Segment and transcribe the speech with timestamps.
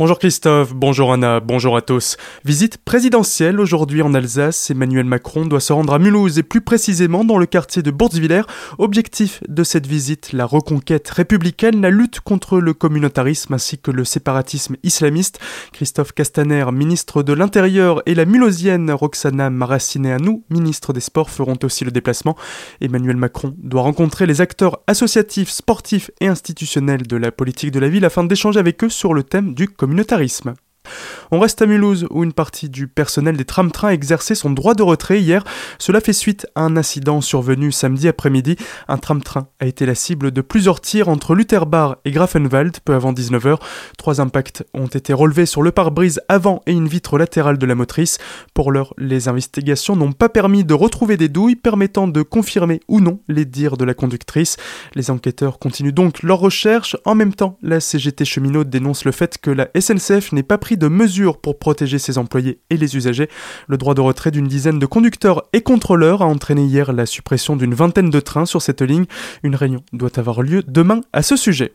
[0.00, 2.16] Bonjour Christophe, bonjour Anna, bonjour à tous.
[2.46, 4.70] Visite présidentielle aujourd'hui en Alsace.
[4.70, 8.40] Emmanuel Macron doit se rendre à Mulhouse et plus précisément dans le quartier de Bourtzwiller.
[8.78, 14.06] Objectif de cette visite, la reconquête républicaine, la lutte contre le communautarisme ainsi que le
[14.06, 15.38] séparatisme islamiste.
[15.74, 21.84] Christophe Castaner, ministre de l'Intérieur et la mulhousienne Roxana Maracineanu, ministre des Sports, feront aussi
[21.84, 22.38] le déplacement.
[22.80, 27.90] Emmanuel Macron doit rencontrer les acteurs associatifs, sportifs et institutionnels de la politique de la
[27.90, 30.54] ville afin d'échanger avec eux sur le thème du communautarisme communautarisme.
[31.30, 34.82] On reste à Mulhouse où une partie du personnel des tram-trains exerçait son droit de
[34.82, 35.44] retrait hier.
[35.78, 38.56] Cela fait suite à un incident survenu samedi après-midi.
[38.88, 43.12] Un tram-train a été la cible de plusieurs tirs entre Lutherbar et Grafenwald peu avant
[43.12, 43.58] 19h.
[43.98, 47.74] Trois impacts ont été relevés sur le pare-brise avant et une vitre latérale de la
[47.74, 48.18] motrice.
[48.54, 53.00] Pour l'heure, les investigations n'ont pas permis de retrouver des douilles permettant de confirmer ou
[53.00, 54.56] non les dires de la conductrice.
[54.94, 56.96] Les enquêteurs continuent donc leur recherche.
[57.04, 60.76] En même temps, la CGT cheminot dénonce le fait que la SNCF n'ait pas pris
[60.80, 63.28] de mesures pour protéger ses employés et les usagers.
[63.68, 67.54] Le droit de retrait d'une dizaine de conducteurs et contrôleurs a entraîné hier la suppression
[67.54, 69.06] d'une vingtaine de trains sur cette ligne.
[69.44, 71.72] Une réunion doit avoir lieu demain à ce sujet.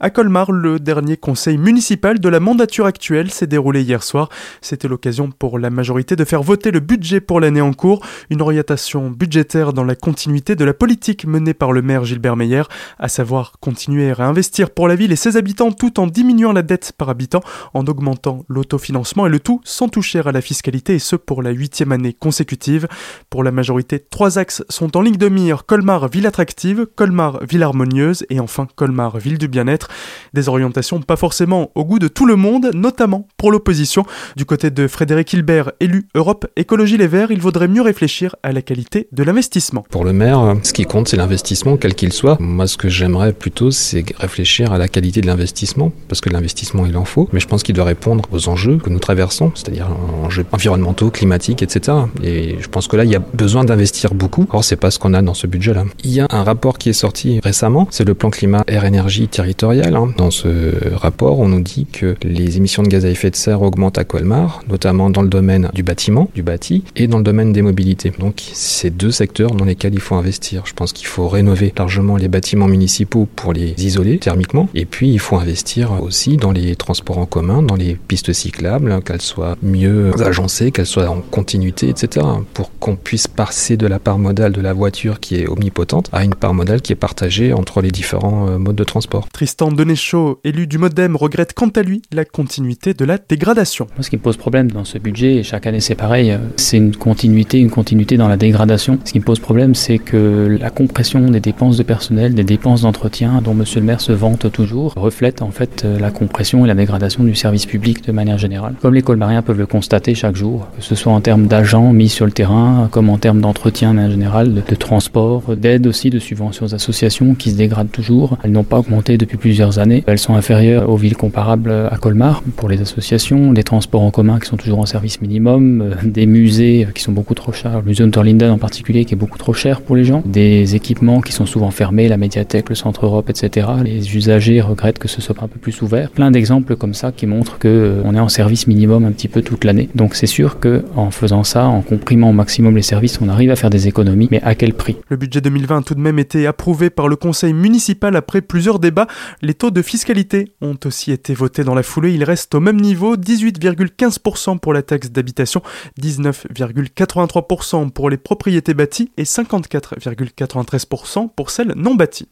[0.00, 4.28] À Colmar, le dernier conseil municipal de la mandature actuelle s'est déroulé hier soir.
[4.60, 8.42] C'était l'occasion pour la majorité de faire voter le budget pour l'année en cours, une
[8.42, 12.62] orientation budgétaire dans la continuité de la politique menée par le maire Gilbert Meyer,
[12.98, 16.62] à savoir continuer à investir pour la ville et ses habitants tout en diminuant la
[16.62, 17.40] dette par habitant,
[17.74, 21.50] en augmentant l'autofinancement et le tout sans toucher à la fiscalité et ce pour la
[21.50, 22.88] huitième année consécutive.
[23.30, 27.62] Pour la majorité, trois axes sont en ligne de mire, Colmar ville attractive, Colmar ville
[27.62, 28.24] harmonieuse.
[28.30, 29.88] Et enfin Colmar ville du bien être
[30.34, 34.04] Des orientations pas forcément au goût de tout le monde, notamment pour l'opposition.
[34.36, 38.52] Du côté de Frédéric Hilbert, élu Europe Écologie Les Verts, il vaudrait mieux réfléchir à
[38.52, 39.84] la qualité de l'investissement.
[39.90, 42.36] Pour le maire, ce qui compte, c'est l'investissement, quel qu'il soit.
[42.40, 46.86] Moi, ce que j'aimerais plutôt, c'est réfléchir à la qualité de l'investissement, parce que l'investissement,
[46.86, 49.88] il en faut, mais je pense qu'il doit répondre aux enjeux que nous traversons, c'est-à-dire
[50.22, 51.96] enjeux environnementaux, climatiques, etc.
[52.22, 54.46] Et je pense que là, il y a besoin d'investir beaucoup.
[54.50, 55.84] Or, c'est pas ce qu'on a dans ce budget-là.
[56.04, 59.28] Il y a un rapport qui est sorti récemment, c'est le plan climat air énergie
[59.62, 60.12] Hein.
[60.16, 63.62] Dans ce rapport, on nous dit que les émissions de gaz à effet de serre
[63.62, 67.52] augmentent à Colmar, notamment dans le domaine du bâtiment, du bâti, et dans le domaine
[67.52, 68.12] des mobilités.
[68.18, 70.62] Donc, c'est deux secteurs dans lesquels il faut investir.
[70.66, 75.10] Je pense qu'il faut rénover largement les bâtiments municipaux pour les isoler thermiquement, et puis
[75.10, 79.56] il faut investir aussi dans les transports en commun, dans les pistes cyclables, qu'elles soient
[79.62, 84.52] mieux agencées, qu'elles soient en continuité, etc., pour qu'on puisse passer de la part modale
[84.52, 87.90] de la voiture qui est omnipotente à une part modale qui est partagée entre les
[87.90, 89.28] différents euh, modes de transport.
[89.38, 93.86] Tristan Denéchaud, élu du Modem, regrette quant à lui la continuité de la dégradation.
[94.00, 96.76] Ce qui me pose problème dans ce budget, et chaque année c'est pareil, euh, c'est
[96.76, 98.98] une continuité, une continuité dans la dégradation.
[99.04, 102.82] Ce qui me pose problème, c'est que la compression des dépenses de personnel, des dépenses
[102.82, 106.66] d'entretien, dont Monsieur le maire se vante toujours, reflète en fait euh, la compression et
[106.66, 108.74] la dégradation du service public de manière générale.
[108.82, 112.08] Comme les colmariens peuvent le constater chaque jour, que ce soit en termes d'agents mis
[112.08, 116.18] sur le terrain, comme en termes d'entretien en général, de, de transport, d'aide aussi, de
[116.18, 118.36] subventions aux associations qui se dégradent toujours.
[118.42, 120.02] Elles n'ont pas augmenté depuis plusieurs années.
[120.06, 124.38] Elles sont inférieures aux villes comparables à Colmar pour les associations, les transports en commun
[124.38, 127.84] qui sont toujours en service minimum, euh, des musées qui sont beaucoup trop chers, le
[127.84, 131.32] musée Unterlinden en particulier qui est beaucoup trop cher pour les gens, des équipements qui
[131.32, 133.66] sont souvent fermés, la médiathèque, le centre Europe, etc.
[133.84, 136.10] Les usagers regrettent que ce soit un peu plus ouvert.
[136.10, 139.28] Plein d'exemples comme ça qui montrent que euh, on est en service minimum un petit
[139.28, 139.88] peu toute l'année.
[139.94, 143.50] Donc c'est sûr que en faisant ça, en comprimant au maximum les services, on arrive
[143.50, 144.96] à faire des économies, mais à quel prix?
[145.08, 148.78] Le budget 2020 a tout de même été approuvé par le conseil municipal après plusieurs
[148.78, 149.06] débats.
[149.42, 152.12] Les taux de fiscalité ont aussi été votés dans la foulée.
[152.12, 155.62] Ils restent au même niveau, 18,15% pour la taxe d'habitation,
[156.00, 162.26] 19,83% pour les propriétés bâties et 54,93% pour celles non bâties.